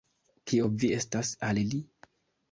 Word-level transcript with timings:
Kio 0.51 0.69
vi 0.83 0.89
estas 0.99 1.29
al 1.49 1.59
li? 1.73 1.83